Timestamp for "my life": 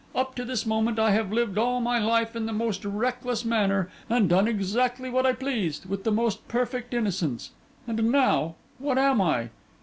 1.79-2.35